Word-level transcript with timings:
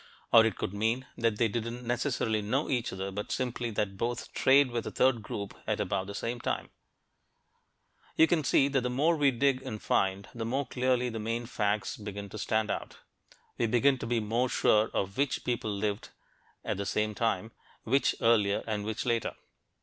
Or 0.33 0.43
it 0.47 0.55
could 0.55 0.73
mean 0.73 1.05
that 1.15 1.37
they 1.37 1.47
didn't 1.47 1.85
necessarily 1.85 2.41
know 2.41 2.71
each 2.71 2.91
other, 2.91 3.11
but 3.11 3.31
simply 3.31 3.69
that 3.69 3.97
both 3.97 4.33
traded 4.33 4.71
with 4.71 4.87
a 4.87 4.91
third 4.91 5.21
group 5.21 5.53
at 5.67 5.79
about 5.79 6.07
the 6.07 6.15
same 6.15 6.39
time. 6.41 6.71
You 8.15 8.25
can 8.25 8.43
see 8.43 8.67
that 8.69 8.81
the 8.81 8.89
more 8.89 9.15
we 9.15 9.29
dig 9.29 9.61
and 9.61 9.79
find, 9.79 10.27
the 10.33 10.43
more 10.43 10.65
clearly 10.65 11.09
the 11.09 11.19
main 11.19 11.45
facts 11.45 11.97
begin 11.97 12.29
to 12.29 12.39
stand 12.39 12.71
out. 12.71 12.97
We 13.59 13.67
begin 13.67 13.99
to 13.99 14.07
be 14.07 14.19
more 14.19 14.49
sure 14.49 14.89
of 14.91 15.15
which 15.17 15.43
people 15.43 15.69
lived 15.71 16.09
at 16.65 16.77
the 16.77 16.85
same 16.87 17.13
time, 17.13 17.51
which 17.83 18.15
earlier 18.21 18.63
and 18.65 18.83
which 18.83 19.05
later. 19.05 19.35